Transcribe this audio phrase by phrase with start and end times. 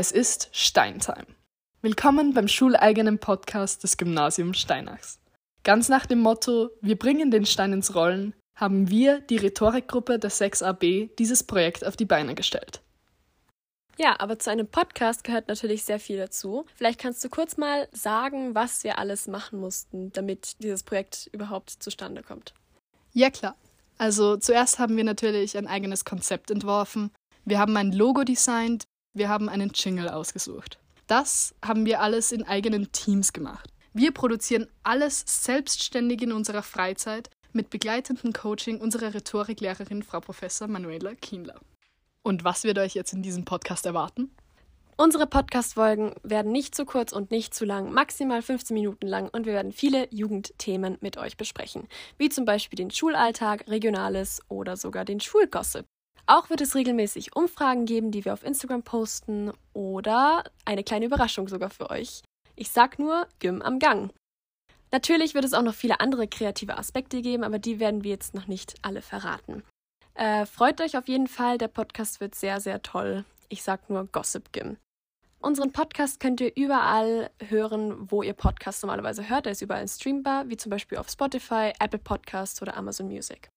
[0.00, 1.26] Es ist Steintime.
[1.82, 5.18] Willkommen beim schuleigenen Podcast des Gymnasiums Steinachs.
[5.64, 10.30] Ganz nach dem Motto Wir bringen den Stein ins Rollen haben wir, die Rhetorikgruppe der
[10.30, 12.80] 6AB, dieses Projekt auf die Beine gestellt.
[13.98, 16.64] Ja, aber zu einem Podcast gehört natürlich sehr viel dazu.
[16.76, 21.70] Vielleicht kannst du kurz mal sagen, was wir alles machen mussten, damit dieses Projekt überhaupt
[21.70, 22.54] zustande kommt.
[23.14, 23.56] Ja, klar.
[23.98, 27.10] Also zuerst haben wir natürlich ein eigenes Konzept entworfen.
[27.44, 28.84] Wir haben ein Logo designt,
[29.18, 30.78] wir haben einen Jingle ausgesucht.
[31.06, 33.70] Das haben wir alles in eigenen Teams gemacht.
[33.92, 41.14] Wir produzieren alles selbstständig in unserer Freizeit mit begleitendem Coaching unserer Rhetoriklehrerin Frau Professor Manuela
[41.14, 41.60] Kienler.
[42.22, 44.30] Und was wird euch jetzt in diesem Podcast erwarten?
[44.96, 49.46] Unsere Podcast-Folgen werden nicht zu kurz und nicht zu lang, maximal 15 Minuten lang und
[49.46, 51.86] wir werden viele Jugendthemen mit euch besprechen,
[52.18, 55.86] wie zum Beispiel den Schulalltag, Regionales oder sogar den Schulgossip.
[56.30, 61.48] Auch wird es regelmäßig Umfragen geben, die wir auf Instagram posten oder eine kleine Überraschung
[61.48, 62.22] sogar für euch.
[62.54, 64.12] Ich sag nur Gym am Gang.
[64.92, 68.34] Natürlich wird es auch noch viele andere kreative Aspekte geben, aber die werden wir jetzt
[68.34, 69.62] noch nicht alle verraten.
[70.12, 73.24] Äh, freut euch auf jeden Fall, der Podcast wird sehr, sehr toll.
[73.48, 74.76] Ich sag nur Gossip Gym.
[75.40, 79.46] Unseren Podcast könnt ihr überall hören, wo ihr Podcasts normalerweise hört.
[79.46, 83.48] Er ist überall streambar, wie zum Beispiel auf Spotify, Apple Podcasts oder Amazon Music.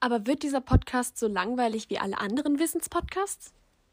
[0.00, 3.52] Aber wird dieser Podcast so langweilig wie alle anderen Wissenspodcasts?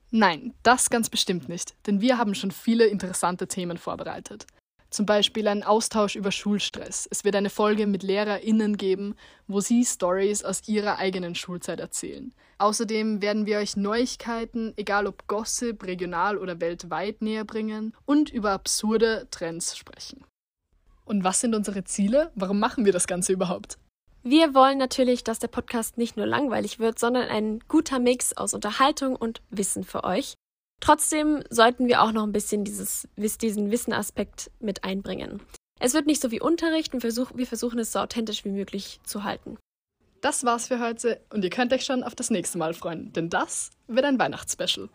[0.09, 4.47] Nein, das ganz bestimmt nicht, denn wir haben schon viele interessante Themen vorbereitet.
[4.89, 7.09] Zum Beispiel ein Austausch über Schulstress.
[7.11, 9.15] Es wird eine Folge mit LehrerInnen geben,
[9.47, 12.33] wo sie Stories aus ihrer eigenen Schulzeit erzählen.
[12.57, 18.51] Außerdem werden wir euch Neuigkeiten, egal ob Gossip, regional oder weltweit, näher bringen und über
[18.51, 20.23] absurde Trends sprechen.
[21.03, 22.31] Und was sind unsere Ziele?
[22.35, 23.77] Warum machen wir das Ganze überhaupt?
[24.29, 28.53] Wir wollen natürlich, dass der Podcast nicht nur langweilig wird, sondern ein guter Mix aus
[28.53, 30.33] Unterhaltung und Wissen für euch.
[30.81, 35.41] Trotzdem sollten wir auch noch ein bisschen dieses, diesen Wissenaspekt mit einbringen.
[35.79, 38.99] Es wird nicht so wie Unterricht und versuch, wir versuchen es so authentisch wie möglich
[39.05, 39.57] zu halten.
[40.19, 43.29] Das war's für heute und ihr könnt euch schon auf das nächste Mal freuen, denn
[43.29, 44.89] das wird ein Weihnachtsspecial.